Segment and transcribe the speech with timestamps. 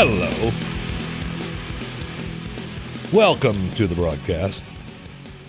[0.00, 0.52] Hello.
[3.12, 4.70] Welcome to the broadcast.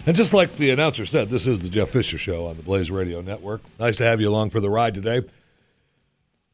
[0.07, 2.89] And just like the announcer said, this is the Jeff Fisher Show on the Blaze
[2.89, 3.61] Radio Network.
[3.79, 5.21] Nice to have you along for the ride today.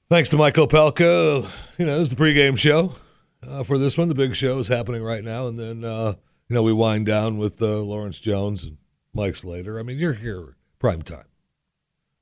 [0.10, 1.50] Thanks to Mike Opelka.
[1.78, 2.96] You know, this is the pregame show
[3.48, 4.10] uh, for this one.
[4.10, 5.48] The big show is happening right now.
[5.48, 6.16] And then, uh,
[6.50, 8.76] you know, we wind down with uh, Lawrence Jones and
[9.14, 9.80] Mike Slater.
[9.80, 11.30] I mean, you're here prime time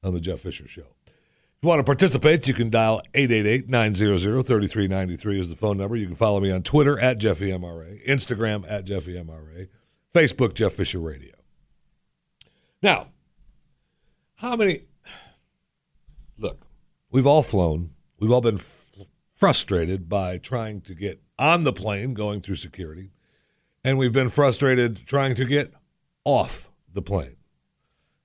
[0.04, 0.93] on the Jeff Fisher Show
[1.64, 5.96] you want to participate, you can dial 888-900-3393 is the phone number.
[5.96, 9.70] You can follow me on Twitter at JeffyMRA, Instagram at JeffyMRA,
[10.14, 11.34] Facebook Jeff Fisher Radio.
[12.82, 13.08] Now,
[14.36, 14.84] how many
[16.38, 16.66] Look,
[17.12, 17.92] we've all flown.
[18.20, 18.86] We've all been f-
[19.36, 23.12] frustrated by trying to get on the plane going through security,
[23.84, 25.74] and we've been frustrated trying to get
[26.26, 27.36] off the plane.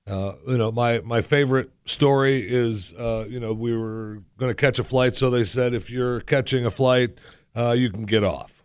[0.08, 4.54] Uh, you know, my, my favorite story is, uh, you know, we were going to
[4.54, 7.18] catch a flight, so they said if you're catching a flight,
[7.54, 8.64] uh, you can get off.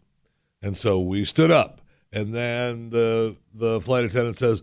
[0.62, 1.82] And so we stood up,
[2.14, 4.62] and then the the flight attendant says,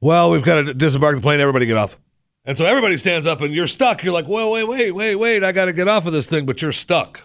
[0.00, 1.38] "Well, we've got to disembark the plane.
[1.38, 1.96] Everybody get off."
[2.44, 4.02] And so everybody stands up, and you're stuck.
[4.02, 5.44] You're like, "Well, wait, wait, wait, wait!
[5.44, 7.20] I got to get off of this thing," but you're stuck,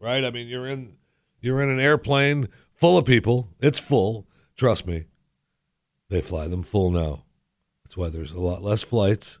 [0.00, 0.24] right?
[0.24, 0.94] I mean, you're in
[1.42, 3.50] you're in an airplane full of people.
[3.60, 4.26] It's full.
[4.56, 5.04] Trust me.
[6.10, 7.24] They fly them full now.
[7.84, 9.38] That's why there's a lot less flights.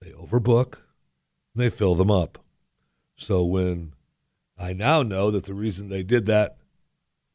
[0.00, 0.74] They overbook,
[1.54, 2.38] they fill them up.
[3.16, 3.92] So when
[4.58, 6.56] I now know that the reason they did that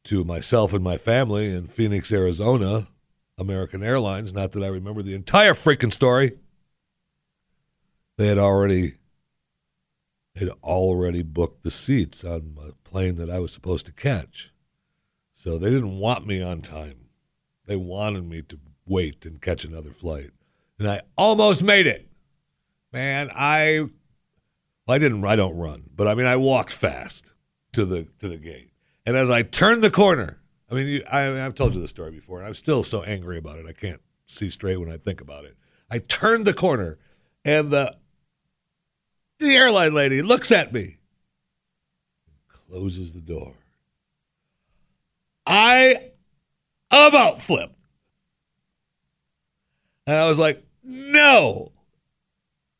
[0.04, 2.88] to myself and my family in Phoenix, Arizona,
[3.38, 6.38] American Airlines, not that I remember the entire freaking story,
[8.16, 8.96] they had already
[10.34, 14.52] they'd already booked the seats on the plane that I was supposed to catch.
[15.34, 16.99] So they didn't want me on time.
[17.70, 20.32] They wanted me to wait and catch another flight.
[20.80, 22.10] And I almost made it.
[22.92, 23.86] Man, I
[24.88, 27.26] well, I didn't I don't run, but I mean I walked fast
[27.74, 28.72] to the to the gate.
[29.06, 32.10] And as I turned the corner, I mean you, I, I've told you this story
[32.10, 33.66] before, and I'm still so angry about it.
[33.68, 35.56] I can't see straight when I think about it.
[35.88, 36.98] I turned the corner,
[37.44, 37.96] and the
[39.38, 40.98] the airline lady looks at me,
[42.66, 43.54] closes the door.
[45.46, 46.09] I
[46.90, 47.72] about Flip.
[50.06, 51.72] And I was like, no.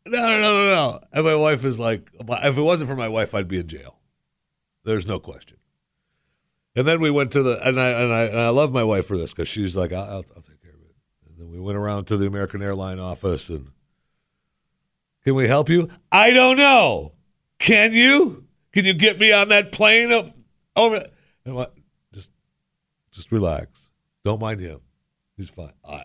[0.07, 1.01] No, no, no, no, no.
[1.13, 3.99] And my wife is like, if it wasn't for my wife, I'd be in jail.
[4.85, 5.59] There's no question.
[6.75, 9.07] And then we went to the, and I and I, and I love my wife
[9.07, 10.95] for this because she's like, I'll, I'll, I'll take care of it.
[11.29, 13.71] And then we went around to the American Airline office and,
[15.23, 15.89] can we help you?
[16.11, 17.13] I don't know.
[17.59, 18.47] Can you?
[18.73, 20.35] Can you get me on that plane up
[20.75, 21.05] over?
[21.45, 21.75] And what?
[22.15, 22.31] Just,
[23.13, 23.80] just relax.
[24.25, 24.81] Don't mind him.
[25.37, 25.73] He's fine.
[25.89, 26.05] I,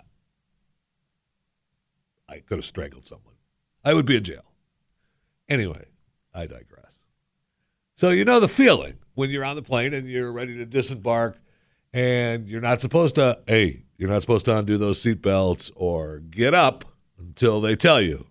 [2.29, 3.35] I could have strangled someone.
[3.83, 4.45] I would be in jail.
[5.49, 5.85] Anyway,
[6.33, 7.01] I digress.
[7.95, 11.37] So you know the feeling when you're on the plane and you're ready to disembark
[11.93, 16.53] and you're not supposed to, hey, you're not supposed to undo those seatbelts or get
[16.53, 16.83] up
[17.17, 18.25] until they tell you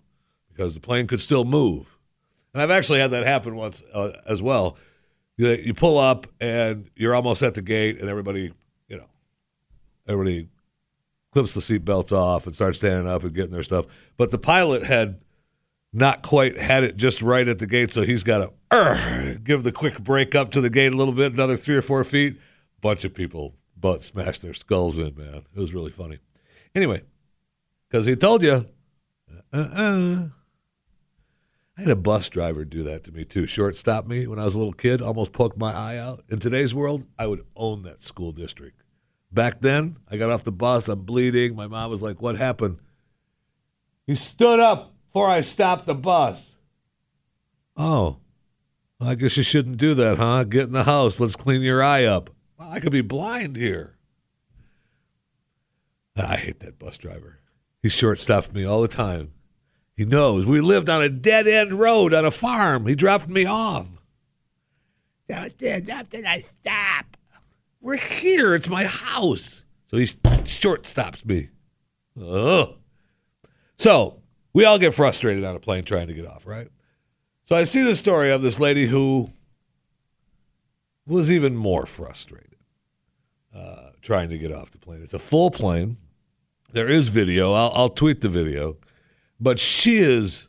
[0.49, 1.99] because the plane could still move.
[2.53, 4.77] And I've actually had that happen once uh, as well.
[5.37, 8.53] You, you pull up and you're almost at the gate and everybody,
[10.07, 10.49] everybody
[11.33, 13.87] clips the seatbelts off and starts standing up and getting their stuff.
[14.17, 15.21] But the pilot had
[15.93, 19.73] not quite had it just right at the gate, so he's got to give the
[19.73, 22.39] quick brake up to the gate a little bit, another three or four feet.
[22.81, 25.43] Bunch of people butt smashed their skulls in, man.
[25.55, 26.19] It was really funny.
[26.75, 27.03] Anyway,
[27.89, 28.67] because he told you,
[29.53, 30.29] uh-uh.
[31.77, 33.47] I had a bus driver do that to me too.
[33.47, 36.23] Shortstop me when I was a little kid, almost poked my eye out.
[36.29, 38.84] In today's world, I would own that school district.
[39.35, 41.57] Back then, I got off the bus, I'm bleeding.
[41.57, 42.79] My mom was like, What happened?
[44.07, 46.53] He stood up before I stopped the bus.
[47.77, 48.19] Oh,
[49.01, 50.45] I guess you shouldn't do that, huh?
[50.45, 51.19] Get in the house.
[51.19, 52.31] Let's clean your eye up.
[52.61, 53.97] I could be blind here.
[56.17, 57.41] Ah, I hate that bus driver.
[57.83, 59.33] He short stopped me all the time.
[59.97, 62.87] He knows we lived on a dead end road on a farm.
[62.87, 63.89] He dropped me off.
[65.29, 65.59] Don't
[66.41, 67.17] stop?
[67.85, 68.55] We're here.
[68.55, 69.63] It's my house.
[69.89, 71.51] So he shortstops me.
[72.19, 72.77] Ugh.
[73.77, 74.23] So
[74.55, 76.69] we all get frustrated on a plane trying to get off, right?
[77.45, 79.29] So I see the story of this lady who
[81.07, 82.57] was even more frustrated
[83.55, 85.03] uh, trying to get off the plane.
[85.03, 85.99] It's a full plane.
[86.73, 87.53] There is video.
[87.53, 88.79] I'll, I'll tweet the video.
[89.39, 90.49] But she is,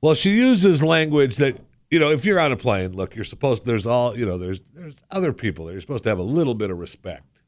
[0.00, 1.58] well, she uses language that,
[1.92, 4.62] you know, if you're on a plane, look, you're supposed, there's all, you know, there's,
[4.72, 5.74] there's other people there.
[5.74, 7.38] You're supposed to have a little bit of respect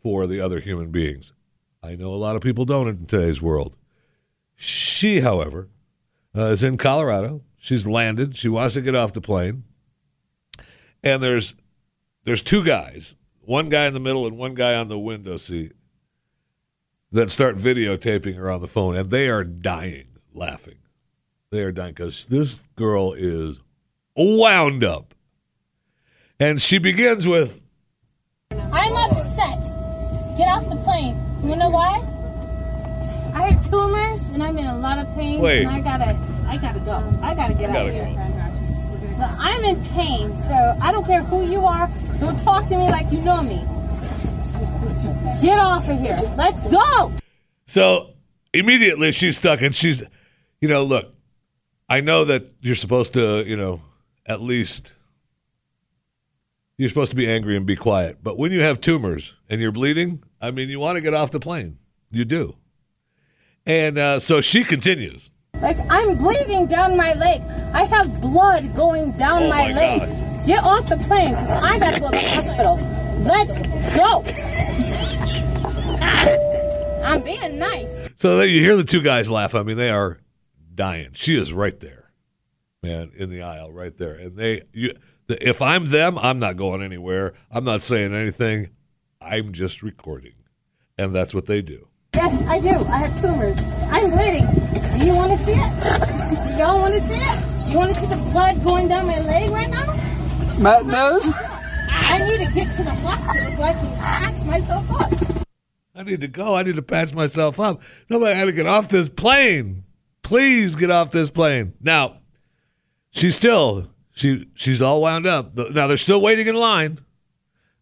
[0.00, 1.32] for the other human beings.
[1.82, 3.74] I know a lot of people don't in today's world.
[4.54, 5.70] She, however,
[6.36, 7.42] uh, is in Colorado.
[7.56, 8.36] She's landed.
[8.36, 9.64] She wants to get off the plane.
[11.02, 11.56] And there's
[12.22, 15.72] there's two guys, one guy in the middle and one guy on the window seat
[17.10, 20.78] that start videotaping her on the phone, and they are dying laughing.
[21.54, 23.60] They are dying because this girl is
[24.16, 25.14] wound up.
[26.40, 27.62] And she begins with,
[28.50, 29.60] I'm upset.
[30.36, 31.16] Get off the plane.
[31.44, 32.02] You know why?
[33.36, 35.38] I have tumors and I'm in a lot of pain.
[35.38, 35.68] Wait.
[35.68, 36.18] And I gotta,
[36.48, 37.20] I gotta go.
[37.22, 39.16] I gotta get Gotta out of here.
[39.16, 41.88] But I'm in pain, so I don't care who you are.
[42.18, 43.62] Don't talk to me like you know me.
[45.40, 46.16] Get off of here.
[46.36, 47.12] Let's go.
[47.66, 48.14] So
[48.52, 50.02] immediately she's stuck, and she's,
[50.60, 51.13] you know, look,
[51.88, 53.82] I know that you're supposed to, you know,
[54.26, 54.94] at least
[56.78, 58.18] you're supposed to be angry and be quiet.
[58.22, 61.30] But when you have tumors and you're bleeding, I mean, you want to get off
[61.30, 61.78] the plane.
[62.10, 62.56] You do.
[63.66, 65.30] And uh, so she continues.
[65.60, 67.40] Like I'm bleeding down my leg.
[67.74, 70.00] I have blood going down Oh my, my leg.
[70.00, 70.46] God.
[70.46, 72.76] Get off the plane because I gotta go to the hospital.
[73.24, 74.24] Let's go.
[77.04, 78.10] I'm being nice.
[78.16, 79.54] So you hear the two guys laugh.
[79.54, 80.18] I mean, they are
[80.74, 81.10] dying.
[81.12, 82.10] She is right there,
[82.82, 84.14] man, in the aisle, right there.
[84.14, 84.94] And they, you,
[85.26, 87.34] the, if I'm them, I'm not going anywhere.
[87.50, 88.70] I'm not saying anything.
[89.20, 90.34] I'm just recording,
[90.98, 91.88] and that's what they do.
[92.14, 92.68] Yes, I do.
[92.68, 93.62] I have tumors.
[93.90, 94.46] I'm bleeding.
[94.98, 96.52] Do you want to see it?
[96.52, 97.70] Do y'all want to see it?
[97.70, 99.86] You want to see the blood going down my leg right now?
[100.58, 101.28] Matt knows.
[101.90, 105.46] I need to get to the hospital so I can patch myself up.
[105.96, 106.54] I need to go.
[106.54, 107.80] I need to patch myself up.
[108.08, 109.84] Somebody had to get off this plane.
[110.24, 111.74] Please get off this plane.
[111.80, 112.18] Now,
[113.10, 115.56] she's still she she's all wound up.
[115.56, 117.00] Now they're still waiting in line.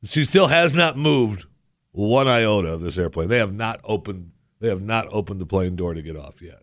[0.05, 1.45] She still has not moved
[1.93, 3.29] one iota of this airplane.
[3.29, 6.63] They have not opened they have not opened the plane door to get off yet.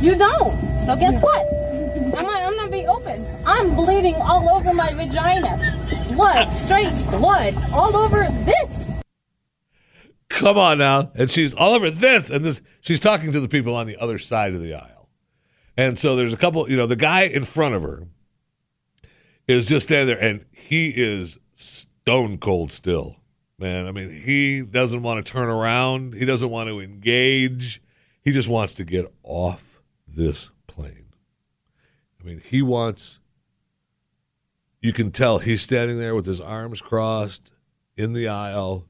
[0.00, 0.58] You don't.
[0.86, 1.46] So guess what?
[2.16, 3.26] I'm not, I'm not being open.
[3.46, 5.56] I'm bleeding all over my vagina.
[6.14, 9.00] Blood, straight blood, all over this.
[10.28, 11.12] Come on now.
[11.14, 14.18] And she's all over this and this she's talking to the people on the other
[14.18, 14.99] side of the aisle.
[15.76, 18.06] And so there's a couple, you know, the guy in front of her
[19.48, 23.16] is just standing there and he is stone cold still.
[23.58, 26.14] Man, I mean, he doesn't want to turn around.
[26.14, 27.82] He doesn't want to engage.
[28.22, 31.06] He just wants to get off this plane.
[32.20, 33.20] I mean, he wants
[34.80, 37.50] you can tell he's standing there with his arms crossed
[37.96, 38.86] in the aisle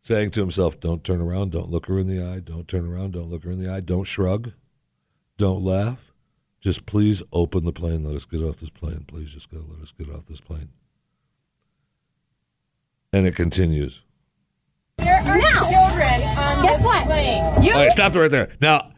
[0.00, 3.12] saying to himself, Don't turn around, don't look her in the eye, don't turn around,
[3.12, 4.52] don't look her in the eye, don't shrug,
[5.38, 6.12] don't laugh.
[6.60, 9.04] Just please open the plane, let us get off this plane.
[9.06, 10.70] Please just go, let us get off this plane.
[13.12, 14.02] And it continues.
[14.98, 17.62] There are now, children on Guess what?
[17.62, 18.52] You All right, stop it right there.
[18.60, 18.92] Now,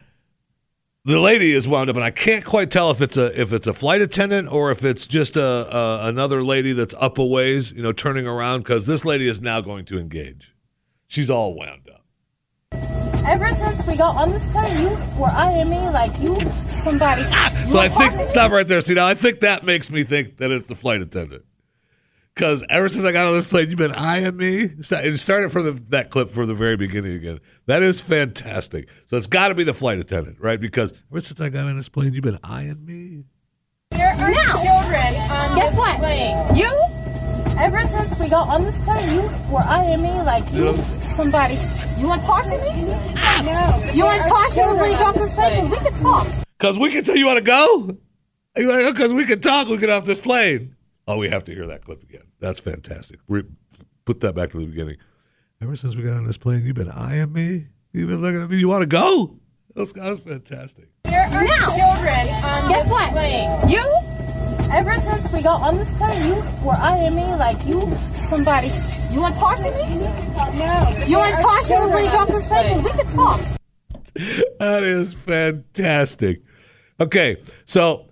[1.05, 3.67] the lady is wound up, and I can't quite tell if it's a if it's
[3.67, 7.71] a flight attendant or if it's just a, a another lady that's up a ways,
[7.71, 10.53] you know, turning around because this lady is now going to engage.
[11.07, 11.98] She's all wound up.
[13.29, 17.21] Ever since we got on this plane, you were eyeing me like you somebody.
[17.69, 18.81] So I think stop right there.
[18.81, 21.43] See now, I think that makes me think that it's the flight attendant.
[22.33, 24.69] Because ever since I got on this plane, you've been eyeing me.
[24.81, 27.39] Sta- It started from the, that clip from the very beginning again.
[27.65, 28.87] That is fantastic.
[29.07, 30.59] So it's got to be the flight attendant, right?
[30.59, 33.25] Because ever since I got on this plane, you've been eyeing me.
[33.91, 34.53] There are Now.
[34.63, 35.97] children on Guess this what?
[35.99, 36.37] plane.
[36.55, 36.71] You,
[37.59, 40.65] ever since we got on this plane, you were eyeing me like You know you
[40.71, 41.55] what I'm somebody.
[41.99, 42.85] You want to talk to me?
[43.45, 43.91] No.
[43.93, 45.59] You want to talk to me when children you got this plane?
[45.63, 46.27] Oh, 'Cause we could talk.
[46.57, 47.97] Because we can tell you want to go?
[48.55, 50.75] Because we can talk, we get off this plane.
[51.07, 52.23] Oh, we have to hear that clip again.
[52.39, 53.19] That's fantastic.
[53.27, 53.43] Re-
[54.05, 54.97] put that back to the beginning.
[55.61, 57.67] Ever since we got on this plane, you've been eyeing me.
[57.93, 58.57] You've been looking at me.
[58.57, 59.35] You want to go?
[59.75, 60.89] That's, that's fantastic.
[61.03, 61.75] There are Now.
[61.75, 63.11] children on Guess this what?
[63.11, 63.69] plane.
[63.69, 63.83] You,
[64.71, 68.69] ever since we got on this plane, you were eyeing me like you somebody.
[69.11, 69.99] You want to talk to me?
[70.57, 71.03] No.
[71.07, 72.81] You want to talk to me when children you on got this plane?
[72.81, 73.41] 'Cause we could talk.
[74.59, 76.41] That is fantastic.
[76.99, 78.09] Okay, so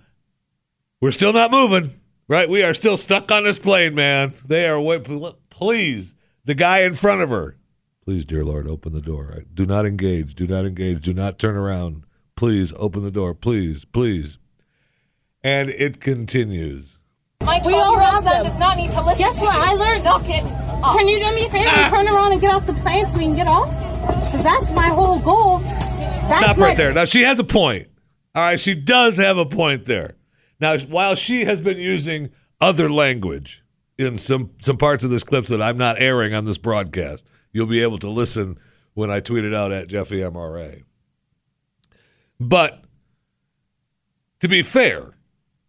[1.01, 1.91] we're still not moving,
[2.27, 2.49] right?
[2.49, 4.33] We are still stuck on this plane, man.
[4.45, 5.03] They are wait,
[5.49, 7.57] please, the guy in front of her.
[8.05, 9.43] Please, dear Lord, open the door.
[9.53, 10.33] Do not engage.
[10.35, 11.01] Do not engage.
[11.01, 12.03] Do not turn around.
[12.37, 13.33] Please open the door.
[13.33, 14.37] Please, please.
[15.47, 16.97] And it continues.
[17.41, 18.43] My We all 12-year-old have them.
[18.43, 19.55] does not need to listen Guess to what?
[19.55, 19.61] you.
[19.61, 20.03] I learned.
[20.03, 20.51] Knock it
[20.83, 20.97] off.
[20.97, 21.83] Can you do me a favor Ah.
[21.85, 23.69] and turn around and get off the plane so we can get off?
[24.25, 25.59] Because that's my whole goal.
[25.59, 26.91] That's Stop my, right there.
[26.93, 27.87] Now she has a point.
[28.35, 30.15] All right, she does have a point there.
[30.59, 33.63] Now, while she has been using other language
[33.97, 37.23] in some some parts of this clip that I'm not airing on this broadcast,
[37.53, 38.59] you'll be able to listen
[38.95, 40.83] when I tweet it out at Jeffy MRA.
[42.39, 42.83] But
[44.41, 45.13] to be fair,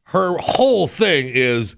[0.09, 1.77] her whole thing is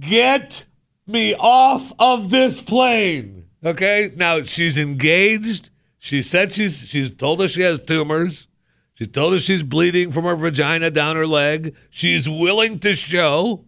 [0.00, 0.64] get
[1.06, 3.44] me off of this plane.
[3.64, 4.10] Okay?
[4.16, 5.70] Now she's engaged.
[5.98, 8.48] She said she's she's told us she has tumors.
[8.94, 11.76] She told us she's bleeding from her vagina down her leg.
[11.90, 13.64] She's willing to show.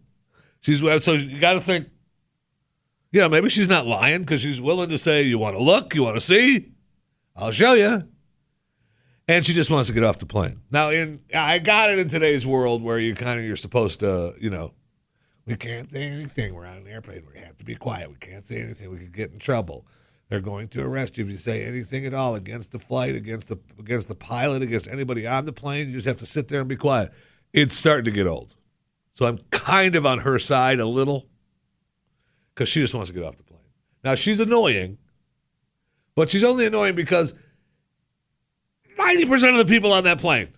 [0.60, 1.88] She's so you got to think.
[3.12, 5.94] You know, maybe she's not lying because she's willing to say, "You want to look?
[5.94, 6.72] You want to see?
[7.36, 8.08] I'll show you."
[9.26, 10.61] And she just wants to get off the plane.
[10.71, 14.35] Now, in I got it in today's world where you kind of you're supposed to,
[14.38, 14.73] you know,
[15.47, 16.54] we can't say anything.
[16.54, 17.23] We're on an airplane.
[17.33, 18.11] We have to be quiet.
[18.11, 18.90] We can't say anything.
[18.90, 19.87] We could get in trouble.
[20.28, 23.49] They're going to arrest you if you say anything at all against the flight, against
[23.49, 25.88] the against the pilot, against anybody on the plane.
[25.88, 27.12] You just have to sit there and be quiet.
[27.52, 28.54] It's starting to get old,
[29.14, 31.26] so I'm kind of on her side a little
[32.54, 33.61] because she just wants to get off the plane.
[34.02, 34.99] Now she's annoying,
[36.14, 37.35] but she's only annoying because
[39.04, 40.49] ninety percent of the people on that plane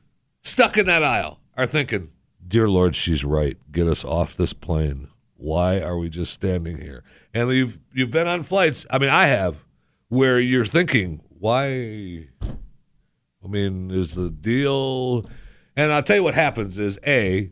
[0.42, 2.10] stuck in that aisle are thinking,
[2.46, 3.56] "Dear Lord, she's right.
[3.70, 5.08] Get us off this plane.
[5.36, 8.86] Why are we just standing here?" And you've you've been on flights.
[8.90, 9.64] I mean, I have,
[10.08, 15.28] where you're thinking, "Why?" I mean, is the deal?
[15.76, 17.50] And I'll tell you what happens is a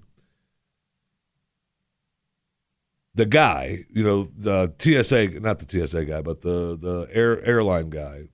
[3.14, 7.90] the guy, you know, the TSA, not the TSA guy, but the the air airline
[7.90, 8.24] guy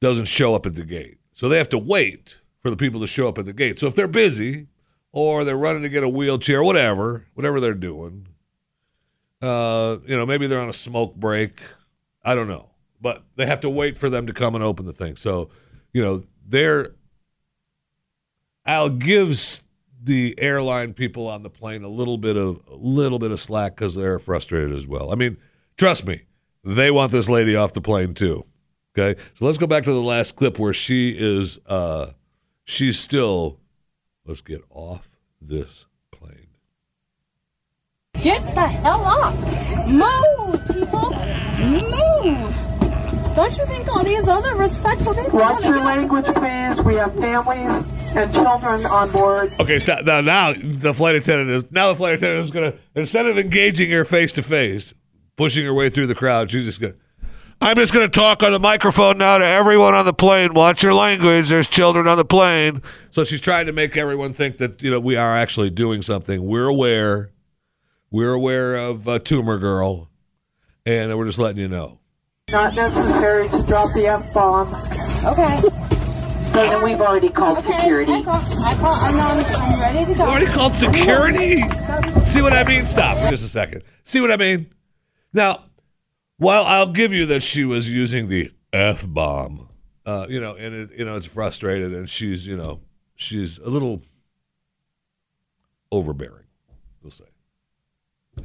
[0.00, 1.19] doesn't show up at the gate.
[1.40, 3.78] So they have to wait for the people to show up at the gate.
[3.78, 4.66] So if they're busy
[5.10, 8.26] or they're running to get a wheelchair, whatever, whatever they're doing,
[9.40, 11.62] uh, you know, maybe they're on a smoke break.
[12.22, 12.68] I don't know.
[13.00, 15.16] But they have to wait for them to come and open the thing.
[15.16, 15.48] So,
[15.94, 16.90] you know, they're
[18.66, 19.62] Al gives
[20.02, 23.76] the airline people on the plane a little bit of a little bit of slack
[23.76, 25.10] because they're frustrated as well.
[25.10, 25.38] I mean,
[25.78, 26.20] trust me,
[26.64, 28.44] they want this lady off the plane too.
[28.96, 31.58] Okay, so let's go back to the last clip where she is.
[31.66, 32.12] Uh,
[32.64, 33.58] she's still.
[34.26, 35.08] Let's get off
[35.40, 36.48] this plane.
[38.20, 39.34] Get the hell off.
[39.88, 41.10] Move, people.
[41.60, 42.70] Move.
[43.36, 46.84] Don't you think all these other respectful people Watch your get off the language, please.
[46.84, 49.52] We have families and children on board.
[49.60, 50.04] Okay, stop.
[50.04, 53.38] Now, now the flight attendant is now the flight attendant is going to instead of
[53.38, 54.94] engaging her face to face,
[55.36, 56.92] pushing her way through the crowd, she's just going.
[56.92, 56.98] to
[57.62, 60.54] I'm just going to talk on the microphone now to everyone on the plane.
[60.54, 61.50] Watch your language.
[61.50, 62.80] There's children on the plane.
[63.10, 66.42] So she's trying to make everyone think that you know we are actually doing something.
[66.42, 67.30] We're aware.
[68.10, 70.08] We're aware of uh, Tumor Girl,
[70.86, 71.98] and we're just letting you know.
[72.50, 74.68] Not necessary to drop the F bomb.
[75.24, 75.60] Okay.
[76.52, 77.72] But we've already called Okay.
[77.78, 78.10] security.
[78.12, 80.24] I call, I call, I'm, I'm ready to go.
[80.24, 81.60] Already called security.
[82.24, 82.86] See what I mean?
[82.86, 83.82] Stop for just a second.
[84.04, 84.66] See what I mean?
[85.32, 85.66] Now,
[86.40, 89.68] while I'll give you that she was using the f bomb,
[90.06, 92.80] uh, you know, and it, you know it's frustrated, and she's you know
[93.14, 94.00] she's a little
[95.92, 96.46] overbearing,
[97.02, 97.24] we'll say,
[98.38, 98.42] Uh,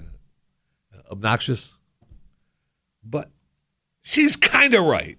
[1.12, 1.72] obnoxious,
[3.04, 3.32] but
[4.02, 5.18] she's kind of right.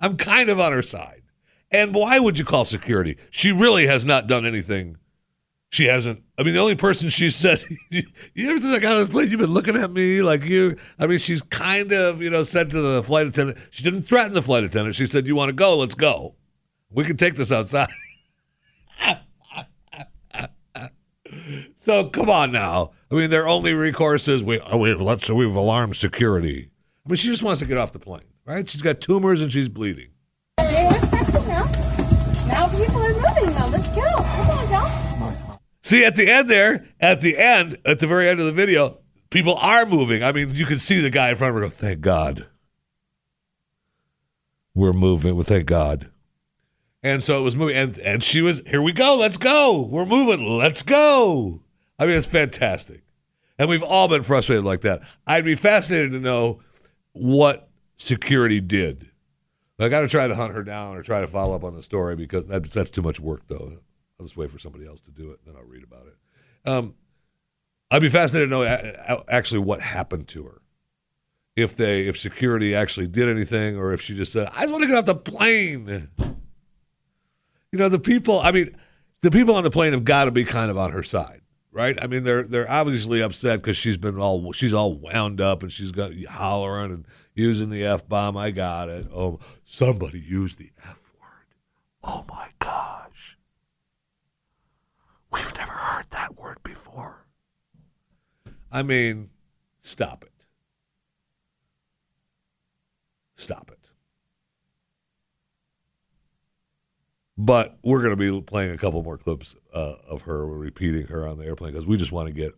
[0.00, 1.22] I'm kind of on her side.
[1.70, 3.16] And why would you call security?
[3.30, 4.96] She really has not done anything
[5.76, 6.22] She hasn't.
[6.38, 8.02] I mean, the only person she said, "You
[8.48, 11.06] ever since I got on this plane, you've been looking at me like you." I
[11.06, 13.58] mean, she's kind of, you know, said to the flight attendant.
[13.72, 14.96] She didn't threaten the flight attendant.
[14.96, 15.76] She said, "You want to go?
[15.76, 16.34] Let's go.
[16.88, 17.90] We can take this outside."
[21.76, 22.92] so come on now.
[23.10, 24.58] I mean, their only recourse is we.
[24.58, 25.30] Oh, we let's.
[25.30, 26.70] We've alarmed security.
[27.04, 28.66] I mean, she just wants to get off the plane, right?
[28.66, 30.08] She's got tumors and she's bleeding.
[35.86, 38.98] See, at the end there, at the end, at the very end of the video,
[39.30, 40.20] people are moving.
[40.20, 42.44] I mean, you can see the guy in front of her go, thank God.
[44.74, 45.36] We're moving.
[45.36, 46.10] Well, thank God.
[47.04, 47.76] And so it was moving.
[47.76, 49.14] And, and she was, here we go.
[49.14, 49.80] Let's go.
[49.82, 50.44] We're moving.
[50.58, 51.62] Let's go.
[52.00, 53.04] I mean, it's fantastic.
[53.56, 55.02] And we've all been frustrated like that.
[55.24, 56.62] I'd be fascinated to know
[57.12, 59.08] what security did.
[59.78, 61.82] I got to try to hunt her down or try to follow up on the
[61.82, 63.78] story because that, that's too much work, though.
[64.18, 66.68] I'll just wait for somebody else to do it, then I'll read about it.
[66.68, 66.94] Um,
[67.90, 70.60] I'd be fascinated to know actually what happened to her.
[71.54, 74.82] If they, if security actually did anything, or if she just said, "I just want
[74.82, 76.08] to get off the plane."
[77.72, 78.40] You know, the people.
[78.40, 78.76] I mean,
[79.22, 81.40] the people on the plane have got to be kind of on her side,
[81.72, 81.96] right?
[82.00, 85.72] I mean, they're they're obviously upset because she's been all she's all wound up and
[85.72, 88.36] she's got hollering and using the f bomb.
[88.36, 89.06] I got it.
[89.14, 91.46] Oh, somebody used the f word.
[92.04, 92.95] Oh my gosh.
[95.36, 97.26] We've never heard that word before.
[98.72, 99.28] I mean,
[99.82, 100.32] stop it.
[103.36, 103.78] Stop it.
[107.36, 111.28] But we're going to be playing a couple more clips uh, of her repeating her
[111.28, 112.52] on the airplane because we just want to get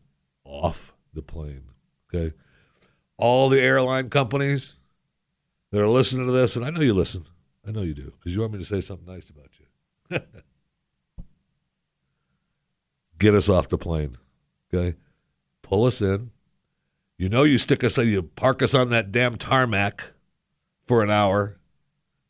[0.44, 1.64] off the plane.
[2.14, 2.32] Okay.
[3.16, 4.76] All the airline companies
[5.72, 7.26] that are listening to this, and I know you listen.
[7.66, 10.20] I know you do because you want me to say something nice about you.
[13.18, 14.16] get us off the plane.
[14.72, 14.96] Okay.
[15.62, 16.30] Pull us in.
[17.16, 20.02] You know, you stick us, you park us on that damn tarmac
[20.86, 21.58] for an hour,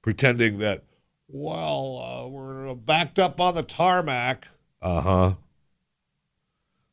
[0.03, 0.85] pretending that,
[1.29, 4.49] well, uh, we're backed up on the tarmac.
[4.81, 5.35] Uh huh.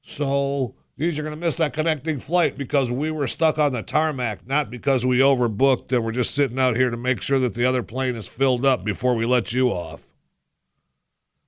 [0.02, 3.82] So these are going to miss that connecting flight because we were stuck on the
[3.82, 7.54] tarmac, not because we overbooked and we're just sitting out here to make sure that
[7.54, 10.13] the other plane is filled up before we let you off.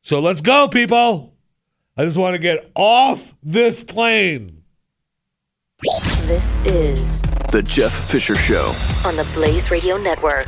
[0.02, 1.37] So let's go, people.
[2.00, 4.62] I just want to get off this plane.
[6.26, 7.20] This is
[7.52, 8.76] The Jeff Fisher Show.
[9.04, 10.48] on the Blaze Radio Network.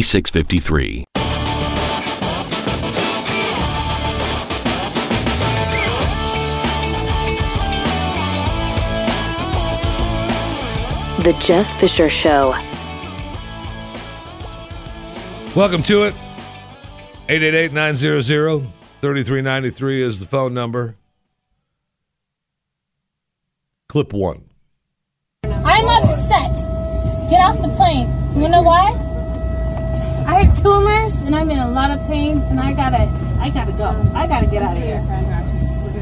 [11.23, 12.55] The Jeff Fisher Show.
[15.55, 16.15] Welcome to it.
[17.29, 18.23] 888 900
[19.01, 20.95] 3393 is the phone number.
[23.87, 24.45] Clip one.
[25.43, 26.55] I'm upset.
[27.29, 28.07] Get off the plane.
[28.41, 29.10] You know why?
[30.61, 33.89] Tumors and I'm in a lot of pain and I gotta I gotta go.
[34.13, 35.01] I gotta get out of here.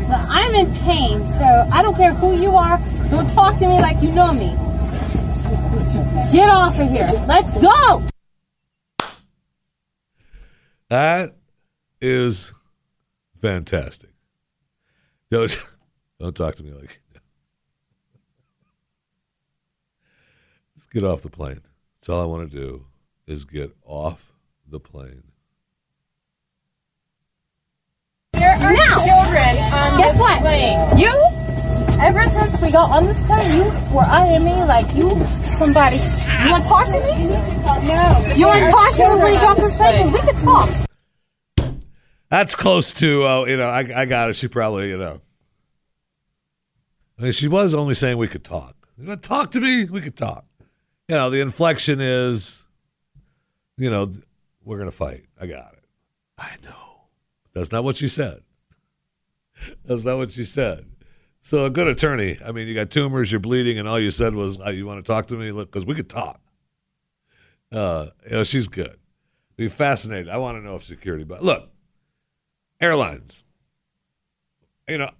[0.10, 2.80] But I'm in pain, so I don't care who you are.
[3.10, 4.50] Don't talk to me like you know me.
[6.34, 7.08] Get off of here.
[7.28, 8.04] Let's go.
[10.90, 11.36] That
[12.02, 12.52] is
[13.42, 14.10] fantastic.
[15.30, 15.58] Don't,
[16.20, 17.00] don't talk to me like
[20.76, 21.62] Let's get off the plane.
[22.00, 22.86] That's all I want to do
[23.28, 24.34] is get off
[24.70, 25.24] the plane.
[28.34, 31.00] There are children on Guess what?
[31.00, 31.14] You
[32.02, 35.10] Ever since we got on this plane, you were eyeing me like you
[35.42, 35.98] somebody.
[36.44, 37.28] You want to talk to me?
[37.28, 38.34] No.
[38.36, 40.04] You want to talk to me when you got on this plane?
[40.04, 40.70] 'Cause we could talk.
[42.30, 44.36] That's close to, uh, you know, I, I got it.
[44.38, 45.20] She probably, you know.
[47.18, 48.76] I mean, she was only saying we could talk.
[48.98, 49.84] You want to talk to me?
[49.86, 50.46] We could talk.
[51.10, 52.66] You know, the inflection is,
[53.78, 54.24] you know, th-
[54.64, 55.26] we're going to fight.
[55.40, 55.84] I got it.
[56.38, 57.08] I know.
[57.54, 58.42] That's not what she said.
[59.86, 60.86] That's not what she said.
[61.42, 62.38] So a good attorney.
[62.44, 65.04] I mean, you got tumors, you're bleeding, and all you said was, uh, "You want
[65.04, 66.40] to talk to me?" Because we could talk.
[67.72, 68.98] Uh, you know, she's good.
[69.56, 70.30] Be fascinated.
[70.30, 71.24] I want to know if security.
[71.24, 71.70] But look,
[72.82, 73.44] airlines.
[74.88, 75.12] You know,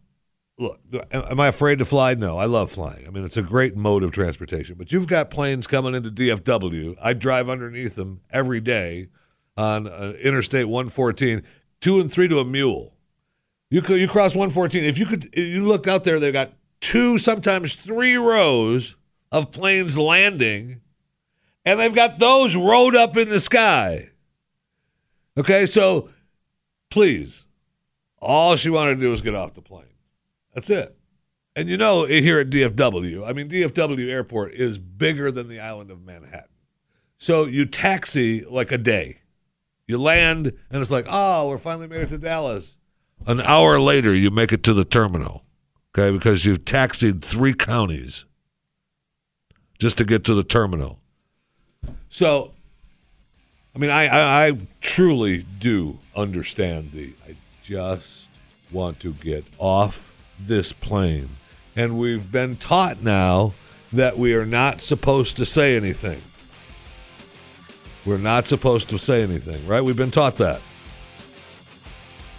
[0.58, 0.80] look,
[1.12, 2.16] am I afraid to fly?
[2.16, 3.08] No, I love flying.
[3.08, 4.76] I mean, it's a great mode of transportation.
[4.78, 6.96] But you've got planes coming into DFW.
[7.02, 9.10] I drive underneath them every day
[9.60, 11.44] on uh, Interstate 114,
[11.82, 12.94] two and three to a mule.
[13.70, 14.84] You could you cross 114.
[14.86, 18.96] If you could, if you look out there, they've got two, sometimes three rows
[19.32, 20.80] of planes landing,
[21.66, 24.10] and they've got those rode up in the sky.
[25.38, 26.10] Okay, so
[26.90, 27.46] please,
[28.20, 29.84] all she wanted to do was get off the plane.
[30.54, 30.96] That's it.
[31.56, 35.92] And you know, here at DFW, I mean, DFW Airport is bigger than the island
[35.92, 36.46] of Manhattan.
[37.18, 39.19] So you taxi like a day.
[39.90, 42.78] You land, and it's like, oh, we're finally made it to Dallas.
[43.26, 45.44] An hour later, you make it to the terminal,
[45.98, 48.26] okay, because you've taxied three counties
[49.80, 51.00] just to get to the terminal.
[52.08, 52.52] So,
[53.76, 57.12] I mean, I, I, I truly do understand the.
[57.28, 58.28] I just
[58.72, 61.30] want to get off this plane.
[61.76, 63.56] And we've been taught now
[63.92, 66.22] that we are not supposed to say anything.
[68.10, 69.82] We're not supposed to say anything, right?
[69.82, 70.62] We've been taught that.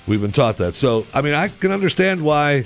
[0.08, 0.74] We've been taught that.
[0.74, 2.64] So, I mean, I can understand why.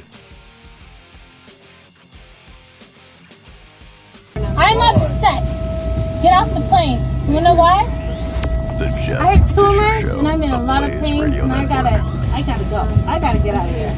[4.34, 5.44] I'm upset.
[6.22, 6.98] Get off the plane.
[7.28, 7.84] You know why?
[8.78, 11.52] The Jeff I have Fisher tumors Show and I'm in a lot of pain and
[11.52, 12.00] I gotta,
[12.32, 12.88] I gotta go.
[13.06, 13.92] I gotta get out of here.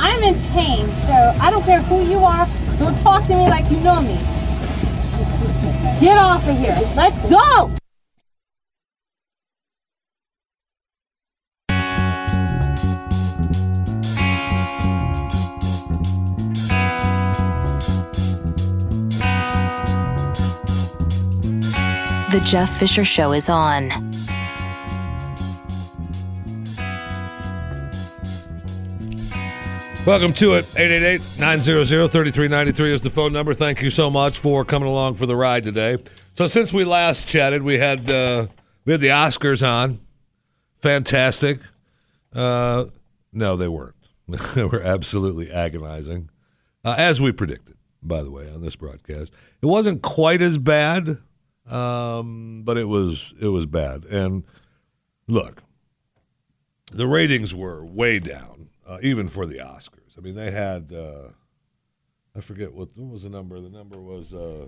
[0.00, 2.48] I'm in pain, so I don't care who you are.
[2.80, 4.37] Don't talk to me like you know me.
[6.00, 6.76] Get off of here.
[6.94, 7.70] Let's go.
[22.30, 24.07] The Jeff Fisher Show is on.
[30.08, 30.64] Welcome to it.
[30.64, 33.52] 888-900-3393 is the phone number.
[33.52, 35.98] Thank you so much for coming along for the ride today.
[36.32, 38.46] So since we last chatted, we had uh,
[38.86, 40.00] we had the Oscars on.
[40.80, 41.60] Fantastic.
[42.32, 42.86] Uh,
[43.34, 43.96] no, they weren't.
[44.54, 46.30] they were absolutely agonizing,
[46.86, 47.76] uh, as we predicted.
[48.02, 51.18] By the way, on this broadcast, it wasn't quite as bad,
[51.66, 54.06] um, but it was it was bad.
[54.06, 54.44] And
[55.26, 55.62] look,
[56.90, 59.97] the ratings were way down, uh, even for the Oscars.
[60.18, 61.28] I mean, they had uh,
[62.36, 63.60] I forget what what was the number.
[63.60, 64.66] The number was uh,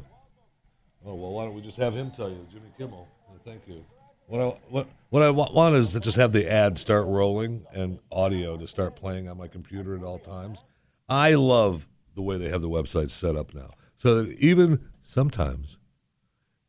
[1.05, 1.33] oh well.
[1.33, 3.09] Why don't we just have him tell you, Jimmy Kimmel?
[3.29, 3.85] Uh, Thank you.
[4.29, 7.99] What I what what I want is to just have the ad start rolling and
[8.13, 10.65] audio to start playing on my computer at all times.
[11.09, 15.79] I love the way they have the website set up now, so that even sometimes,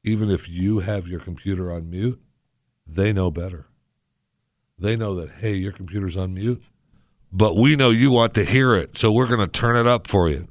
[0.03, 2.19] even if you have your computer on mute,
[2.87, 3.67] they know better
[4.81, 6.61] they know that hey your computer's on mute
[7.31, 10.07] but we know you want to hear it so we're going to turn it up
[10.07, 10.47] for you.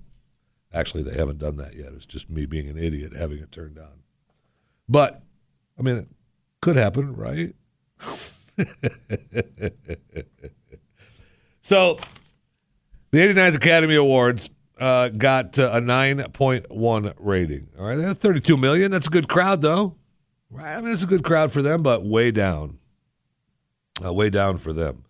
[0.73, 1.93] Actually they haven't done that yet.
[1.95, 4.03] It's just me being an idiot having it turned on
[4.89, 5.23] but
[5.79, 6.09] i mean it
[6.61, 7.55] could happen right?
[11.71, 12.01] So
[13.13, 17.69] the 89th academy awards uh, got uh, a 9.1 rating.
[17.79, 18.91] All right that's 32 million.
[18.91, 19.95] That's a good crowd though.
[20.51, 22.79] Right i mean it's a good crowd for them but way down.
[24.05, 25.05] Uh, way down for them.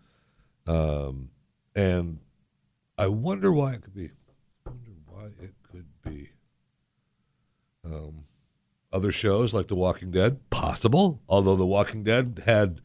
[0.67, 1.29] Um,
[1.75, 2.19] and
[2.97, 4.11] I wonder why it could be.
[4.65, 6.29] I wonder why it could be.
[7.83, 8.25] Um,
[8.93, 11.21] other shows like The Walking Dead, possible.
[11.27, 12.81] Although The Walking Dead had,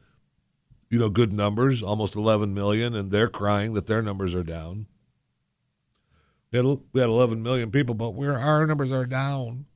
[0.88, 4.86] you know, good numbers, almost 11 million, and they're crying that their numbers are down.
[6.52, 9.66] We had, we had 11 million people, but we're, our numbers are down.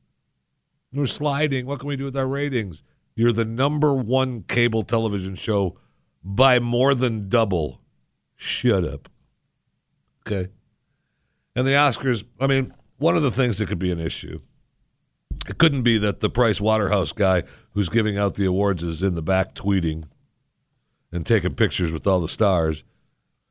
[0.93, 1.67] We're sliding.
[1.67, 2.83] What can we do with our ratings?
[3.15, 5.79] You're the number one cable television show
[6.23, 7.80] by more than double.
[8.41, 9.11] Shut up.
[10.27, 10.51] Okay.
[11.55, 14.41] And the Oscars, I mean, one of the things that could be an issue,
[15.47, 19.15] it couldn't be that the Price Waterhouse guy who's giving out the awards is in
[19.15, 20.05] the back tweeting
[21.13, 22.83] and taking pictures with all the stars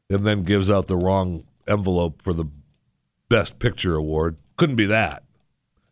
[0.09, 2.45] and then gives out the wrong envelope for the
[3.29, 4.37] Best Picture award.
[4.57, 5.21] Couldn't be that.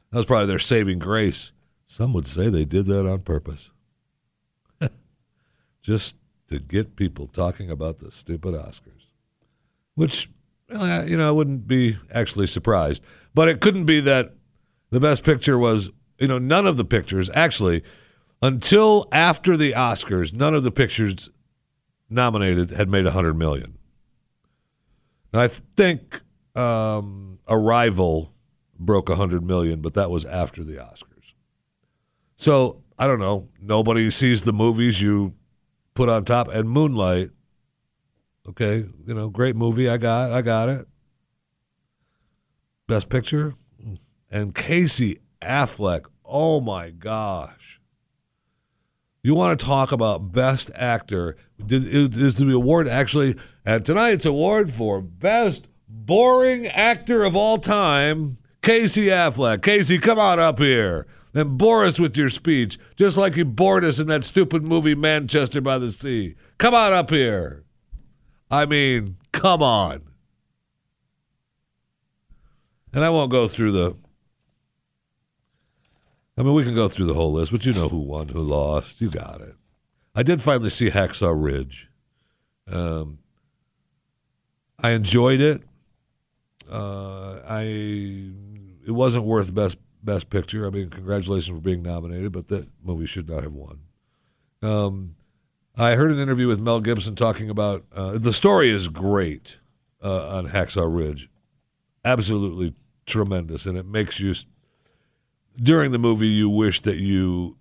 [0.10, 1.52] That was probably their saving grace.
[1.88, 3.70] Some would say they did that on purpose.
[5.84, 6.16] Just
[6.50, 9.08] to get people talking about the stupid Oscars.
[9.96, 10.30] Which,
[10.70, 13.04] well, you know, I wouldn't be actually surprised.
[13.34, 14.34] But it couldn't be that
[14.90, 17.84] the best picture was, you know, none of the pictures, actually,
[18.42, 21.30] until after the Oscars, none of the pictures
[22.10, 23.78] nominated had made a 100 million.
[25.34, 26.22] Now, I think
[26.56, 28.32] um, Arrival
[28.80, 31.34] broke a 100 million, but that was after the Oscars.
[32.38, 33.50] So, I don't know.
[33.62, 35.34] Nobody sees the movies you
[35.98, 36.48] put on top.
[36.48, 37.32] And Moonlight,
[38.48, 39.90] okay, you know, great movie.
[39.90, 40.88] I got, I got it.
[42.88, 43.54] Best Picture,
[44.32, 46.06] and Casey Affleck.
[46.24, 47.82] Oh my gosh!
[49.24, 51.36] You want to talk about Best Actor?
[51.66, 58.38] Did, is the award actually at tonight's award for Best Boring Actor of All Time?
[58.62, 59.64] Casey Affleck.
[59.64, 63.86] Casey, come on up here and bore us with your speech, just like you bored
[63.86, 66.34] us in that stupid movie Manchester by the Sea.
[66.58, 67.64] Come on up here.
[68.50, 70.02] I mean, come on.
[72.92, 73.96] And I won't go through the.
[76.40, 78.40] I mean, we can go through the whole list, but you know who won, who
[78.40, 79.00] lost.
[79.00, 79.54] You got it.
[80.16, 81.88] I did finally see Hacksaw Ridge.
[82.66, 83.20] Um,
[84.80, 85.62] I enjoyed it.
[86.68, 87.62] Uh, I
[88.88, 90.66] it wasn't worth best best picture.
[90.66, 93.82] I mean, congratulations for being nominated, but that movie should not have won.
[94.64, 95.16] Um,
[95.76, 99.58] I heard an interview with Mel Gibson talking about uh, the story is great
[100.02, 101.30] uh, on Hacksaw Ridge,
[102.06, 102.74] absolutely
[103.06, 104.34] tremendous, and it makes you
[105.62, 107.58] during the movie you wish that you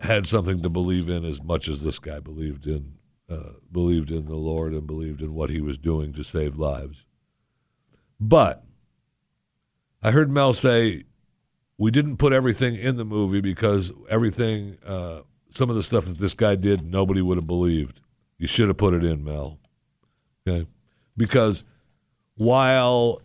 [0.00, 2.94] had something to believe in as much as this guy believed in
[3.30, 7.04] uh, believed in the Lord and believed in what he was doing to save lives.
[8.18, 8.64] But
[10.02, 11.04] I heard Mel say
[11.78, 16.18] we didn't put everything in the movie because everything, uh, some of the stuff that
[16.18, 18.00] this guy did, nobody would have believed.
[18.36, 19.58] You should have put it in, Mel.
[20.46, 20.66] Okay,
[21.16, 21.64] because
[22.36, 23.20] while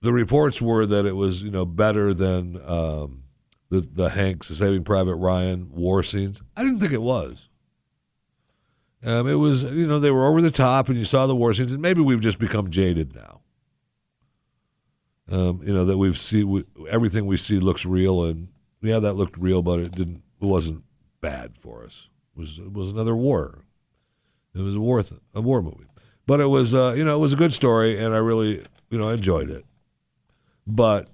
[0.00, 3.24] the reports were that it was you know better than um,
[3.70, 6.40] the the Hanks, the Saving Private Ryan war scenes.
[6.56, 7.48] I didn't think it was.
[9.02, 11.54] Um, it was you know they were over the top, and you saw the war
[11.54, 13.40] scenes, and maybe we've just become jaded now.
[15.30, 18.48] Um, you know that we've see we, everything we see looks real, and
[18.80, 20.22] yeah, that looked real, but it didn't.
[20.40, 20.84] It wasn't
[21.20, 22.08] bad for us.
[22.34, 23.64] It was it was another war.
[24.54, 25.86] It was a war th- a war movie,
[26.26, 28.98] but it was uh, you know it was a good story, and I really you
[28.98, 29.66] know enjoyed it.
[30.66, 31.08] But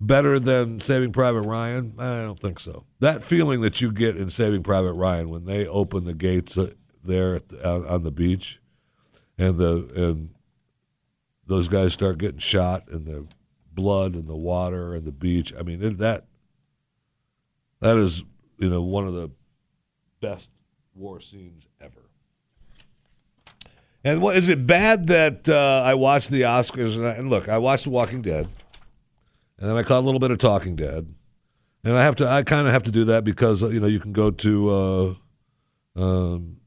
[0.00, 1.94] better than Saving Private Ryan?
[1.98, 2.84] I don't think so.
[3.00, 6.72] That feeling that you get in Saving Private Ryan when they open the gates uh,
[7.04, 8.60] there the, on the beach,
[9.36, 10.30] and the and
[11.48, 13.26] those guys start getting shot, and the
[13.72, 15.52] blood and the water and the beach.
[15.58, 16.24] I mean that
[17.80, 18.22] that is
[18.58, 19.30] you know one of the
[20.20, 20.50] best
[20.94, 21.92] war scenes ever.
[24.04, 27.48] And what is it bad that uh, I watched the Oscars and, I, and look,
[27.48, 28.48] I watched The Walking Dead,
[29.58, 31.12] and then I caught a little bit of Talking Dead,
[31.82, 34.00] and I have to, I kind of have to do that because you know you
[34.00, 35.14] can go to uh,
[36.00, 36.58] um,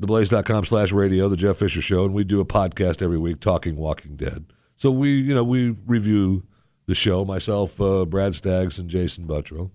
[0.00, 3.76] theblaze.com slash radio, the Jeff Fisher Show, and we do a podcast every week talking
[3.76, 4.46] Walking Dead.
[4.76, 6.44] So we, you know, we review
[6.86, 9.70] the show, myself, uh, Brad Staggs, and Jason Buttrill.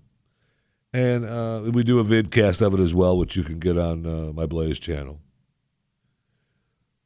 [0.92, 4.06] And uh, we do a vidcast of it as well, which you can get on
[4.06, 5.20] uh, my Blaze channel.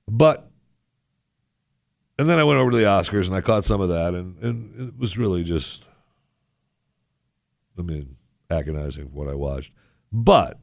[0.08, 0.50] But
[2.18, 4.42] and then I went over to the Oscars and I caught some of that, and,
[4.42, 5.86] and it was really just,
[7.78, 8.16] I mean,
[8.48, 9.72] agonizing what I watched.
[10.10, 10.58] But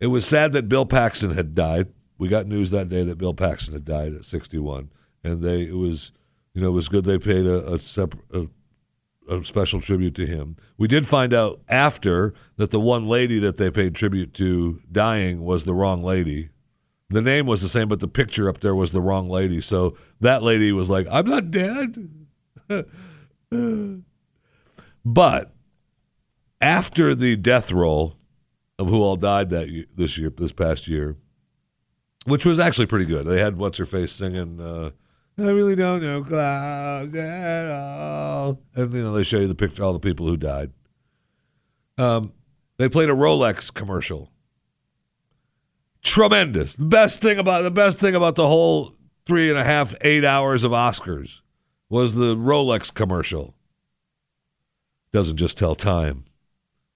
[0.00, 1.88] it was sad that Bill Paxton had died.
[2.18, 4.90] We got news that day that Bill Paxton had died at 61,
[5.22, 6.12] and they it was,
[6.54, 8.24] you know, it was good they paid a, a separate.
[8.32, 8.48] A,
[9.28, 10.56] a special tribute to him.
[10.76, 15.44] We did find out after that the one lady that they paid tribute to dying
[15.44, 16.50] was the wrong lady
[17.10, 19.60] the name was the same, but the picture up there was the wrong lady.
[19.60, 22.08] So that lady was like, I'm not dead.
[25.04, 25.52] but
[26.60, 28.16] after the death roll
[28.80, 31.16] of who all died that this year, this past year,
[32.24, 33.26] which was actually pretty good.
[33.26, 34.60] They had what's her face singing.
[34.60, 34.90] Uh,
[35.38, 39.84] I really don't know clouds at all, and you know they show you the picture,
[39.84, 40.72] all the people who died.
[41.96, 42.32] Um,
[42.78, 44.30] they played a Rolex commercial
[46.02, 46.74] tremendous.
[46.74, 48.94] The best thing about the best thing about the whole
[49.26, 51.40] three and a half, eight hours of Oscars
[51.88, 53.54] was the Rolex commercial.
[55.12, 56.24] Doesn't just tell time;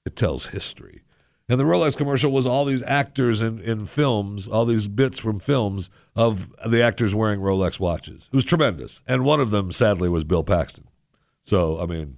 [0.05, 1.03] it tells history.
[1.49, 5.41] And the Rolex commercial was all these actors in, in films, all these bits from
[5.41, 8.29] films of the actors wearing Rolex watches.
[8.33, 9.03] It was tremendous.
[9.07, 10.89] And one of them, sadly, was Bill Paxton.
[11.45, 12.17] So, I mean,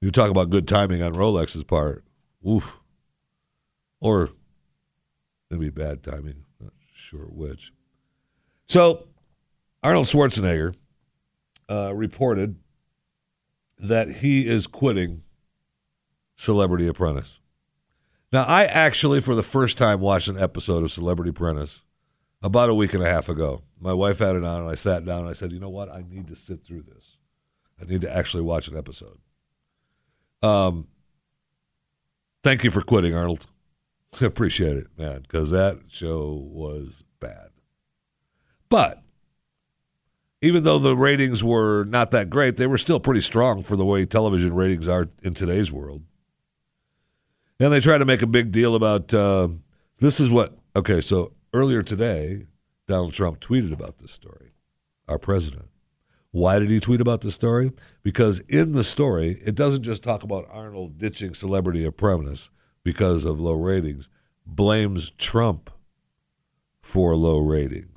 [0.00, 2.04] you talk about good timing on Rolex's part.
[2.46, 2.80] Oof.
[4.00, 4.30] Or
[5.48, 6.44] maybe bad timing.
[6.60, 7.72] Not sure which.
[8.66, 9.06] So,
[9.80, 10.74] Arnold Schwarzenegger
[11.70, 12.56] uh, reported
[13.78, 15.22] that he is quitting
[16.34, 17.38] Celebrity Apprentice.
[18.32, 21.82] Now, I actually, for the first time, watched an episode of Celebrity Apprentice
[22.42, 23.62] about a week and a half ago.
[23.78, 25.90] My wife had it on, and I sat down and I said, you know what?
[25.90, 27.18] I need to sit through this.
[27.80, 29.18] I need to actually watch an episode.
[30.42, 30.88] Um,
[32.42, 33.46] thank you for quitting, Arnold.
[34.20, 36.88] I appreciate it, man, because that show was
[37.20, 37.50] bad.
[38.70, 39.02] But
[40.40, 43.84] even though the ratings were not that great, they were still pretty strong for the
[43.84, 46.02] way television ratings are in today's world.
[47.62, 49.46] And they try to make a big deal about uh,
[50.00, 52.46] this is what, okay, so earlier today,
[52.88, 54.50] Donald Trump tweeted about this story,
[55.06, 55.68] our president.
[56.32, 57.70] Why did he tweet about this story?
[58.02, 62.50] Because in the story, it doesn't just talk about Arnold ditching Celebrity Apprentice
[62.82, 64.08] because of low ratings,
[64.44, 65.70] blames Trump
[66.80, 67.96] for low ratings.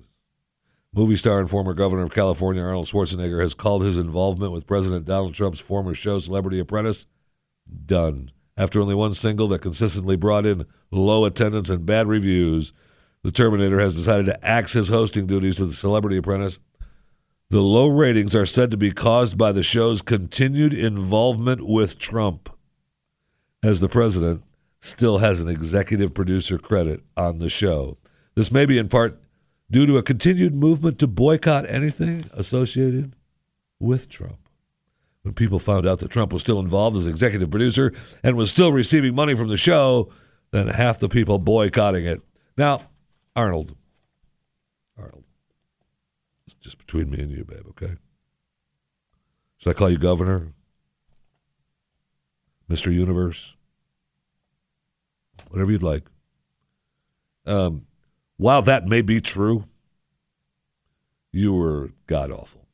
[0.93, 5.05] Movie star and former governor of California, Arnold Schwarzenegger, has called his involvement with President
[5.05, 7.07] Donald Trump's former show, Celebrity Apprentice,
[7.87, 8.29] done.
[8.57, 12.73] After only one single that consistently brought in low attendance and bad reviews,
[13.23, 16.59] the Terminator has decided to axe his hosting duties to the Celebrity Apprentice.
[17.49, 22.49] The low ratings are said to be caused by the show's continued involvement with Trump,
[23.61, 24.43] as the president
[24.79, 27.97] still has an executive producer credit on the show.
[28.35, 29.19] This may be in part
[29.69, 33.15] due to a continued movement to boycott anything associated
[33.79, 34.44] with Trump.
[35.25, 38.71] When people found out that Trump was still involved as executive producer and was still
[38.71, 40.13] receiving money from the show,
[40.51, 42.21] then half the people boycotting it.
[42.55, 42.83] Now,
[43.35, 43.75] Arnold,
[44.95, 45.23] Arnold,
[46.45, 47.95] it's just between me and you, babe, okay?
[49.57, 50.53] Should I call you governor?
[52.69, 52.93] Mr.
[52.93, 53.55] Universe?
[55.49, 56.03] Whatever you'd like.
[57.47, 57.87] Um,
[58.37, 59.63] while that may be true,
[61.31, 62.67] you were god awful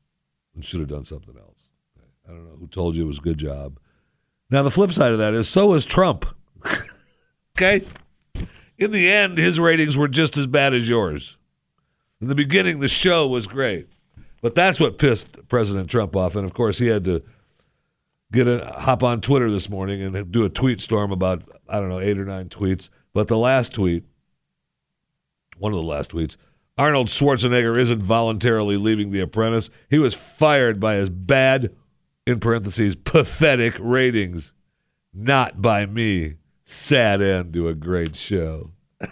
[0.54, 1.51] and should have done something else.
[2.32, 3.78] I don't know who told you it was a good job.
[4.50, 6.26] Now, the flip side of that is so was Trump.
[7.58, 7.86] okay?
[8.78, 11.36] In the end, his ratings were just as bad as yours.
[12.22, 13.90] In the beginning, the show was great.
[14.42, 16.36] But that's what pissed President Trump off.
[16.36, 17.22] And of course, he had to
[18.32, 21.90] get a hop on Twitter this morning and do a tweet storm about, I don't
[21.90, 22.90] know, eight or nine tweets.
[23.14, 24.06] But the last tweet,
[25.58, 26.38] one of the last tweets,
[26.78, 29.70] Arnold Schwarzenegger isn't voluntarily leaving The Apprentice.
[29.90, 31.76] He was fired by his bad,
[32.26, 34.54] in parentheses, pathetic ratings.
[35.14, 36.36] Not by me.
[36.64, 38.72] Sad end to a great show.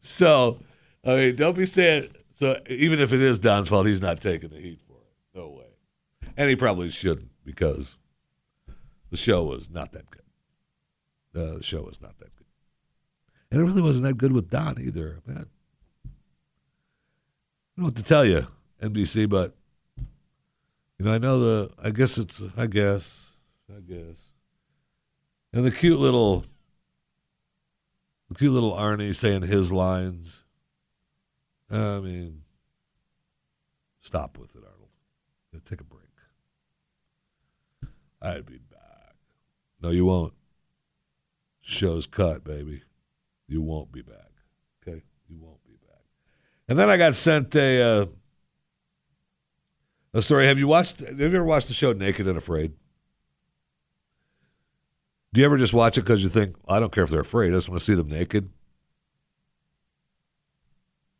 [0.00, 0.58] so,
[1.04, 4.48] I mean, don't be saying, so even if it is Don's fault, he's not taking
[4.48, 5.38] the heat for it.
[5.38, 5.66] No way.
[6.36, 7.96] And he probably shouldn't because
[9.10, 10.22] the show was not that good.
[11.34, 12.46] Uh, the show was not that good.
[13.50, 15.20] And it really wasn't that good with Don either.
[15.28, 15.48] I don't
[17.76, 18.46] know what to tell you,
[18.80, 19.54] NBC, but
[20.98, 21.70] you know, I know the.
[21.82, 22.42] I guess it's.
[22.56, 23.30] I guess.
[23.74, 24.18] I guess.
[25.52, 26.44] And the cute little.
[28.28, 30.44] The cute little Arnie saying his lines.
[31.70, 32.42] I mean,
[34.02, 35.64] stop with it, Arnold.
[35.64, 36.04] Take a break.
[38.22, 39.14] I'd be back.
[39.80, 40.34] No, you won't.
[41.62, 42.82] Show's cut, baby.
[43.48, 44.30] You won't be back.
[44.82, 45.02] Okay?
[45.28, 46.04] You won't be back.
[46.68, 48.06] And then I got sent a uh,
[50.14, 50.46] a story.
[50.46, 52.72] Have you watched have you ever watched the show Naked and Afraid?
[55.32, 57.52] Do you ever just watch it because you think, I don't care if they're afraid,
[57.52, 58.50] I just want to see them naked?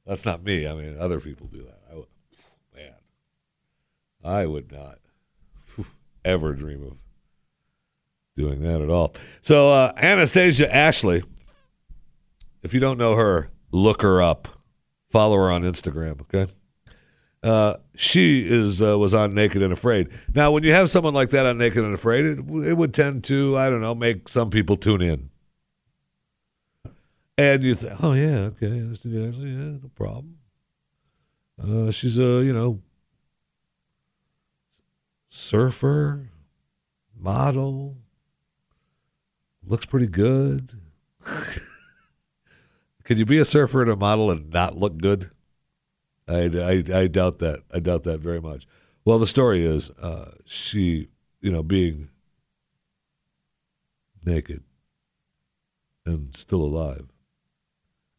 [0.05, 0.67] That's not me.
[0.67, 1.79] I mean, other people do that.
[1.91, 2.07] I, would-
[2.75, 2.93] man,
[4.25, 4.99] I would not
[6.25, 6.97] ever dream of
[8.37, 9.15] doing that at all.
[9.43, 11.23] So, uh, Anastasia Ashley,
[12.65, 14.49] if you don't know her, look her up.
[15.11, 16.51] Follow her on Instagram, okay?
[17.43, 20.09] Uh, she is uh, was on Naked and Afraid.
[20.35, 23.25] Now, when you have someone like that on Naked and Afraid, it, it would tend
[23.25, 25.31] to, I don't know, make some people tune in.
[27.39, 30.37] And you think, oh yeah, okay, yeah, no problem.
[31.63, 32.83] Uh, she's a you know
[35.31, 36.29] surfer,
[37.19, 37.97] model,
[39.65, 40.79] looks pretty good.
[43.05, 45.31] Can you be a surfer and a model and not look good?
[46.31, 47.63] I, I, I doubt that.
[47.73, 48.67] I doubt that very much.
[49.05, 51.09] Well, the story is uh, she,
[51.41, 52.09] you know, being
[54.25, 54.63] naked
[56.07, 57.07] and still alive.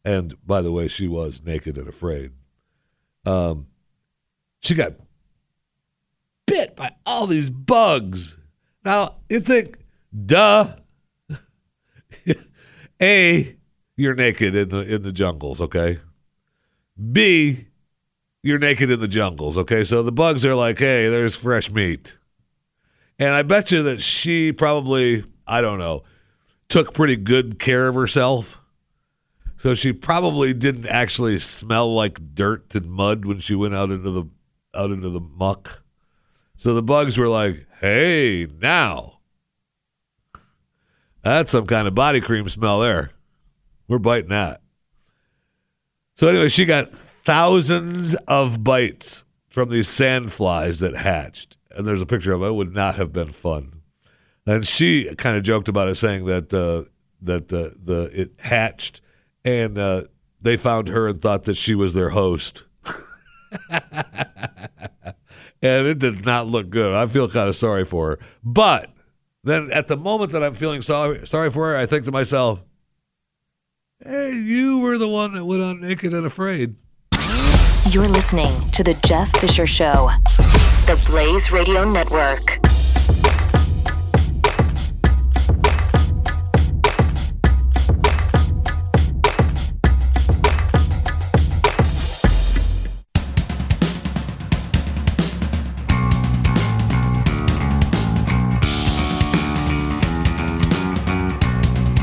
[0.04, 2.32] And by the way, she was naked and afraid.
[3.24, 3.68] Um,
[4.60, 4.94] she got
[6.46, 8.36] bit by all these bugs.
[8.84, 9.78] Now, you think,
[10.26, 10.76] duh.
[13.02, 13.56] A,
[13.96, 16.00] you're naked in the in the jungles, okay?
[17.12, 17.66] B,
[18.42, 19.84] you're naked in the jungles, okay?
[19.84, 22.16] So the bugs are like, hey, there's fresh meat.
[23.18, 26.02] And I bet you that she probably, I don't know,
[26.68, 28.58] took pretty good care of herself.
[29.58, 34.10] So she probably didn't actually smell like dirt and mud when she went out into
[34.10, 34.24] the
[34.74, 35.82] out into the muck.
[36.56, 39.20] So the bugs were like, "Hey, now.
[41.22, 43.12] That's some kind of body cream smell there.
[43.86, 44.62] We're biting that."
[46.16, 46.90] So anyway, she got
[47.24, 51.56] thousands of bites from these sand flies that hatched.
[51.70, 52.46] And there's a picture of it.
[52.46, 53.82] It would not have been fun.
[54.46, 56.90] And she kind of joked about it, saying that uh,
[57.22, 59.00] that uh, the it hatched,
[59.44, 60.04] and uh,
[60.40, 62.64] they found her and thought that she was their host.
[63.70, 63.86] and
[65.62, 66.92] it did not look good.
[66.92, 68.18] I feel kind of sorry for her.
[68.42, 68.90] But
[69.44, 72.64] then at the moment that I'm feeling sorry sorry for her, I think to myself,
[74.04, 76.74] "Hey, you were the one that went on naked and afraid."
[77.90, 80.10] You're listening to The Jeff Fisher Show,
[80.86, 82.58] the Blaze Radio Network.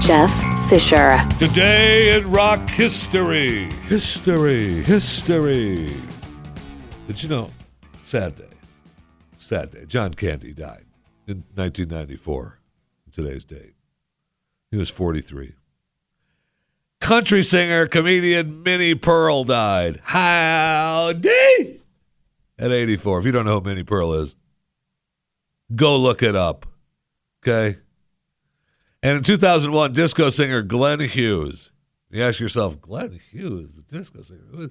[0.01, 1.19] Jeff Fisher.
[1.39, 3.71] Today in rock history.
[3.87, 4.83] History.
[4.83, 5.91] History.
[7.07, 7.49] Did you know?
[8.03, 8.43] Sad day.
[9.39, 9.85] Sad day.
[9.87, 10.85] John Candy died
[11.25, 12.59] in 1994,
[13.11, 13.73] today's date.
[14.69, 15.55] He was 43.
[17.01, 19.99] Country singer, comedian Minnie Pearl died.
[20.03, 21.81] Howdy!
[22.59, 23.21] At 84.
[23.21, 24.35] If you don't know who Minnie Pearl is,
[25.75, 26.67] go look it up.
[27.41, 27.79] Okay?
[29.01, 31.71] And in 2001, disco singer Glenn Hughes.
[32.09, 34.69] You ask yourself, Glenn Hughes, the disco singer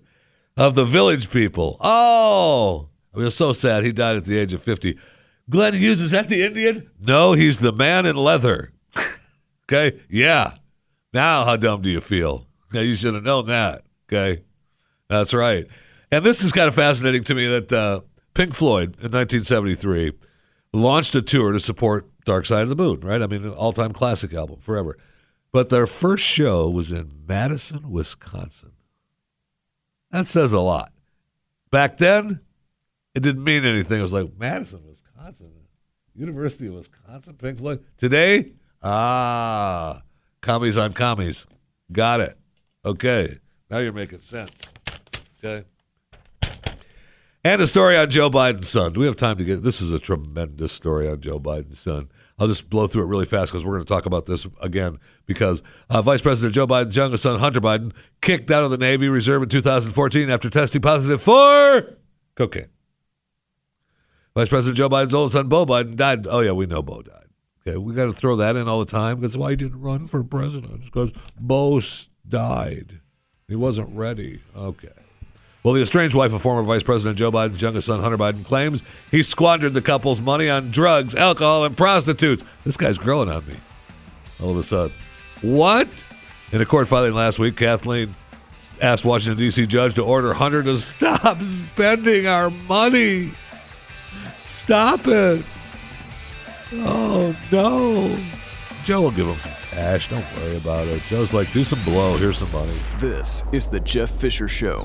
[0.56, 1.76] of the Village People.
[1.80, 3.84] Oh, I was so sad.
[3.84, 4.98] He died at the age of 50.
[5.48, 6.90] Glenn Hughes, is that the Indian?
[7.00, 8.72] No, he's the man in leather.
[9.64, 9.98] okay?
[10.10, 10.54] Yeah.
[11.14, 12.46] Now, how dumb do you feel?
[12.72, 13.84] Now, you should have known that.
[14.12, 14.42] Okay?
[15.08, 15.66] That's right.
[16.10, 18.00] And this is kind of fascinating to me that uh,
[18.34, 20.12] Pink Floyd in 1973
[20.72, 23.22] launched a tour to support Dark Side of the Moon, right?
[23.22, 24.98] I mean, an all time classic album forever.
[25.50, 28.72] But their first show was in Madison, Wisconsin.
[30.10, 30.92] That says a lot.
[31.70, 32.40] Back then,
[33.14, 33.98] it didn't mean anything.
[33.98, 35.50] It was like Madison, Wisconsin,
[36.14, 37.82] University of Wisconsin, Pink Floyd.
[37.96, 38.52] Today,
[38.82, 40.02] ah,
[40.42, 41.46] commies on commies.
[41.90, 42.38] Got it.
[42.84, 43.38] Okay.
[43.70, 44.74] Now you're making sense.
[45.42, 45.64] Okay.
[47.42, 48.92] And a story on Joe Biden's son.
[48.92, 49.80] Do we have time to get this?
[49.80, 52.10] Is a tremendous story on Joe Biden's son.
[52.38, 54.98] I'll just blow through it really fast because we're going to talk about this again.
[55.26, 59.08] Because uh, Vice President Joe Biden's youngest son, Hunter Biden, kicked out of the Navy
[59.08, 61.96] Reserve in 2014 after testing positive for
[62.36, 62.68] cocaine.
[64.34, 66.26] Vice President Joe Biden's oldest son, Bo Biden, died.
[66.28, 67.26] Oh, yeah, we know Bo died.
[67.66, 69.20] Okay, we got to throw that in all the time.
[69.20, 70.84] That's why he didn't run for president.
[70.84, 71.80] because Bo
[72.28, 73.00] died.
[73.48, 74.40] He wasn't ready.
[74.56, 74.88] Okay.
[75.62, 78.82] Well, the estranged wife of former Vice President Joe Biden's youngest son, Hunter Biden, claims
[79.10, 82.44] he squandered the couple's money on drugs, alcohol, and prostitutes.
[82.64, 83.56] This guy's growing on me
[84.42, 84.94] all of a sudden.
[85.42, 85.88] What?
[86.52, 88.14] In a court filing last week, Kathleen
[88.80, 89.66] asked Washington, D.C.
[89.66, 93.32] judge to order Hunter to stop spending our money.
[94.44, 95.44] Stop it.
[96.72, 98.18] Oh, no.
[98.84, 100.08] Joe will give him some cash.
[100.08, 101.02] Don't worry about it.
[101.08, 102.16] Joe's like, do some blow.
[102.16, 102.78] Here's some money.
[102.98, 104.84] This is the Jeff Fisher Show,